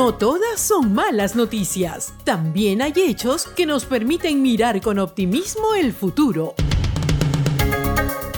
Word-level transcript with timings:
No 0.00 0.14
todas 0.14 0.58
son 0.58 0.94
malas 0.94 1.36
noticias. 1.36 2.14
También 2.24 2.80
hay 2.80 2.94
hechos 2.96 3.46
que 3.48 3.66
nos 3.66 3.84
permiten 3.84 4.40
mirar 4.40 4.80
con 4.80 4.98
optimismo 4.98 5.74
el 5.74 5.92
futuro. 5.92 6.54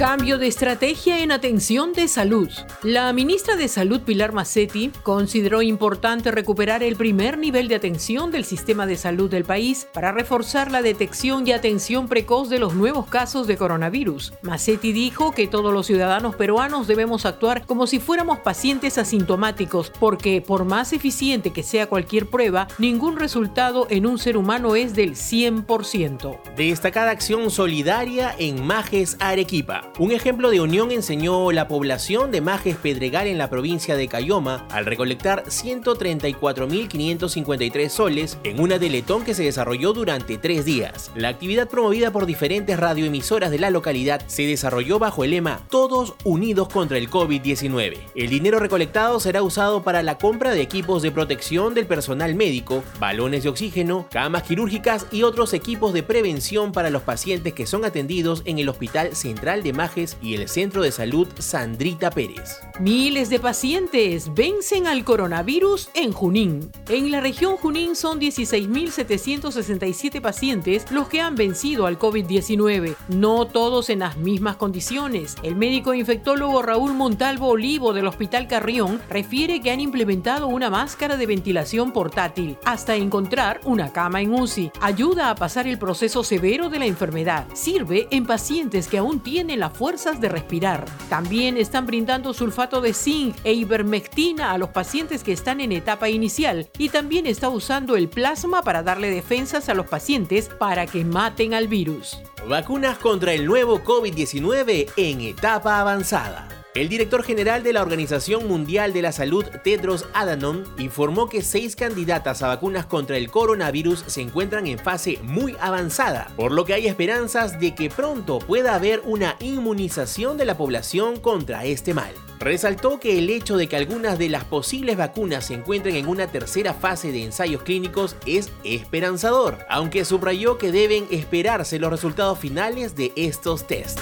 Cambio 0.00 0.38
de 0.38 0.46
estrategia 0.46 1.22
en 1.22 1.30
atención 1.30 1.92
de 1.92 2.08
salud. 2.08 2.48
La 2.82 3.12
ministra 3.12 3.56
de 3.56 3.68
Salud 3.68 4.00
Pilar 4.00 4.32
Massetti 4.32 4.90
consideró 5.02 5.60
importante 5.60 6.30
recuperar 6.30 6.82
el 6.82 6.96
primer 6.96 7.36
nivel 7.36 7.68
de 7.68 7.74
atención 7.74 8.30
del 8.30 8.46
sistema 8.46 8.86
de 8.86 8.96
salud 8.96 9.30
del 9.30 9.44
país 9.44 9.86
para 9.92 10.10
reforzar 10.10 10.70
la 10.70 10.80
detección 10.80 11.46
y 11.46 11.52
atención 11.52 12.08
precoz 12.08 12.48
de 12.48 12.58
los 12.58 12.72
nuevos 12.72 13.08
casos 13.08 13.46
de 13.46 13.58
coronavirus. 13.58 14.32
Massetti 14.40 14.92
dijo 14.92 15.32
que 15.32 15.46
todos 15.46 15.70
los 15.70 15.86
ciudadanos 15.86 16.34
peruanos 16.34 16.86
debemos 16.86 17.26
actuar 17.26 17.66
como 17.66 17.86
si 17.86 18.00
fuéramos 18.00 18.38
pacientes 18.38 18.96
asintomáticos, 18.96 19.92
porque 20.00 20.40
por 20.40 20.64
más 20.64 20.94
eficiente 20.94 21.52
que 21.52 21.62
sea 21.62 21.88
cualquier 21.88 22.24
prueba, 22.24 22.68
ningún 22.78 23.18
resultado 23.18 23.86
en 23.90 24.06
un 24.06 24.18
ser 24.18 24.38
humano 24.38 24.76
es 24.76 24.94
del 24.94 25.14
100%. 25.14 26.38
Destacada 26.56 27.10
acción 27.10 27.50
solidaria 27.50 28.34
en 28.38 28.66
Majes 28.66 29.18
Arequipa. 29.20 29.89
Un 29.98 30.12
ejemplo 30.12 30.50
de 30.50 30.60
unión 30.60 30.92
enseñó 30.92 31.50
la 31.52 31.66
población 31.68 32.30
de 32.30 32.40
Majes 32.40 32.76
Pedregal 32.76 33.26
en 33.26 33.36
la 33.38 33.50
provincia 33.50 33.96
de 33.96 34.06
Cayoma 34.08 34.66
al 34.70 34.86
recolectar 34.86 35.44
134.553 35.44 37.88
soles 37.88 38.38
en 38.44 38.60
una 38.60 38.78
deletón 38.78 39.24
que 39.24 39.34
se 39.34 39.42
desarrolló 39.42 39.92
durante 39.92 40.38
tres 40.38 40.64
días. 40.64 41.10
La 41.14 41.28
actividad 41.28 41.68
promovida 41.68 42.12
por 42.12 42.24
diferentes 42.24 42.78
radioemisoras 42.78 43.50
de 43.50 43.58
la 43.58 43.68
localidad 43.70 44.22
se 44.26 44.46
desarrolló 44.46 44.98
bajo 44.98 45.24
el 45.24 45.32
lema 45.32 45.60
Todos 45.68 46.14
unidos 46.24 46.68
contra 46.68 46.96
el 46.96 47.10
COVID-19. 47.10 47.98
El 48.14 48.30
dinero 48.30 48.58
recolectado 48.58 49.20
será 49.20 49.42
usado 49.42 49.82
para 49.82 50.02
la 50.02 50.16
compra 50.16 50.52
de 50.52 50.62
equipos 50.62 51.02
de 51.02 51.10
protección 51.10 51.74
del 51.74 51.84
personal 51.86 52.34
médico, 52.34 52.82
balones 52.98 53.42
de 53.42 53.50
oxígeno, 53.50 54.06
camas 54.10 54.44
quirúrgicas 54.44 55.06
y 55.10 55.24
otros 55.24 55.52
equipos 55.52 55.92
de 55.92 56.02
prevención 56.02 56.72
para 56.72 56.88
los 56.90 57.02
pacientes 57.02 57.52
que 57.52 57.66
son 57.66 57.84
atendidos 57.84 58.40
en 58.46 58.58
el 58.58 58.68
Hospital 58.68 59.14
Central 59.14 59.62
de 59.62 59.74
y 60.20 60.34
el 60.34 60.46
Centro 60.46 60.82
de 60.82 60.92
Salud 60.92 61.26
Sandrita 61.38 62.10
Pérez. 62.10 62.60
Miles 62.80 63.30
de 63.30 63.40
pacientes 63.40 64.34
vencen 64.34 64.86
al 64.86 65.04
coronavirus 65.04 65.88
en 65.94 66.12
Junín. 66.12 66.70
En 66.90 67.10
la 67.10 67.20
región 67.20 67.56
Junín 67.56 67.96
son 67.96 68.20
16.767 68.20 70.20
pacientes 70.20 70.84
los 70.90 71.08
que 71.08 71.22
han 71.22 71.34
vencido 71.34 71.86
al 71.86 71.98
COVID-19, 71.98 72.94
no 73.08 73.46
todos 73.46 73.88
en 73.88 74.00
las 74.00 74.18
mismas 74.18 74.56
condiciones. 74.56 75.36
El 75.42 75.56
médico 75.56 75.94
infectólogo 75.94 76.60
Raúl 76.60 76.92
Montalvo 76.92 77.48
Olivo 77.48 77.94
del 77.94 78.06
Hospital 78.06 78.48
Carrión 78.48 79.00
refiere 79.08 79.62
que 79.62 79.70
han 79.70 79.80
implementado 79.80 80.46
una 80.46 80.68
máscara 80.68 81.16
de 81.16 81.24
ventilación 81.24 81.92
portátil 81.92 82.58
hasta 82.66 82.96
encontrar 82.96 83.62
una 83.64 83.92
cama 83.92 84.20
en 84.20 84.34
UCI. 84.34 84.72
Ayuda 84.82 85.30
a 85.30 85.36
pasar 85.36 85.66
el 85.66 85.78
proceso 85.78 86.22
severo 86.22 86.68
de 86.68 86.80
la 86.80 86.86
enfermedad. 86.86 87.46
Sirve 87.54 88.08
en 88.10 88.26
pacientes 88.26 88.88
que 88.88 88.98
aún 88.98 89.20
tienen 89.20 89.59
la 89.60 89.70
fuerzas 89.70 90.20
de 90.20 90.28
respirar. 90.28 90.86
También 91.08 91.56
están 91.56 91.86
brindando 91.86 92.34
sulfato 92.34 92.80
de 92.80 92.92
zinc 92.92 93.36
e 93.44 93.52
ivermectina 93.52 94.50
a 94.52 94.58
los 94.58 94.70
pacientes 94.70 95.22
que 95.22 95.32
están 95.32 95.60
en 95.60 95.70
etapa 95.70 96.08
inicial 96.08 96.68
y 96.78 96.88
también 96.88 97.26
está 97.26 97.48
usando 97.48 97.96
el 97.96 98.08
plasma 98.08 98.62
para 98.62 98.82
darle 98.82 99.10
defensas 99.10 99.68
a 99.68 99.74
los 99.74 99.86
pacientes 99.86 100.48
para 100.48 100.86
que 100.86 101.04
maten 101.04 101.54
al 101.54 101.68
virus. 101.68 102.18
Vacunas 102.48 102.98
contra 102.98 103.32
el 103.32 103.46
nuevo 103.46 103.80
COVID-19 103.84 104.90
en 104.96 105.20
etapa 105.20 105.78
avanzada. 105.78 106.59
El 106.80 106.88
director 106.88 107.22
general 107.22 107.62
de 107.62 107.74
la 107.74 107.82
Organización 107.82 108.48
Mundial 108.48 108.94
de 108.94 109.02
la 109.02 109.12
Salud, 109.12 109.44
Tedros 109.62 110.06
Adhanom, 110.14 110.64
informó 110.78 111.28
que 111.28 111.42
seis 111.42 111.76
candidatas 111.76 112.42
a 112.42 112.46
vacunas 112.46 112.86
contra 112.86 113.18
el 113.18 113.30
coronavirus 113.30 114.02
se 114.06 114.22
encuentran 114.22 114.66
en 114.66 114.78
fase 114.78 115.18
muy 115.22 115.54
avanzada, 115.60 116.32
por 116.36 116.52
lo 116.52 116.64
que 116.64 116.72
hay 116.72 116.86
esperanzas 116.86 117.60
de 117.60 117.74
que 117.74 117.90
pronto 117.90 118.38
pueda 118.38 118.74
haber 118.74 119.02
una 119.04 119.36
inmunización 119.40 120.38
de 120.38 120.46
la 120.46 120.56
población 120.56 121.20
contra 121.20 121.66
este 121.66 121.92
mal. 121.92 122.14
Resaltó 122.38 122.98
que 122.98 123.18
el 123.18 123.28
hecho 123.28 123.58
de 123.58 123.66
que 123.66 123.76
algunas 123.76 124.18
de 124.18 124.30
las 124.30 124.44
posibles 124.44 124.96
vacunas 124.96 125.44
se 125.44 125.52
encuentren 125.52 125.96
en 125.96 126.08
una 126.08 126.28
tercera 126.28 126.72
fase 126.72 127.12
de 127.12 127.24
ensayos 127.24 127.62
clínicos 127.62 128.16
es 128.24 128.50
esperanzador, 128.64 129.58
aunque 129.68 130.06
subrayó 130.06 130.56
que 130.56 130.72
deben 130.72 131.06
esperarse 131.10 131.78
los 131.78 131.90
resultados 131.90 132.38
finales 132.38 132.96
de 132.96 133.12
estos 133.16 133.66
tests. 133.66 134.00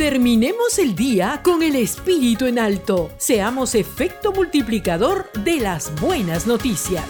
Terminemos 0.00 0.78
el 0.78 0.96
día 0.96 1.42
con 1.44 1.62
el 1.62 1.76
espíritu 1.76 2.46
en 2.46 2.58
alto. 2.58 3.10
Seamos 3.18 3.74
efecto 3.74 4.32
multiplicador 4.32 5.30
de 5.44 5.60
las 5.60 5.94
buenas 6.00 6.46
noticias. 6.46 7.04